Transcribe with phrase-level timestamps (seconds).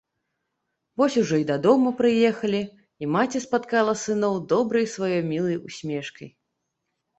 [1.01, 2.63] Вось ужо і дадому прыехалі,
[3.05, 6.35] і маці спаткала сыноў добрай сваёй мілай усмешкай.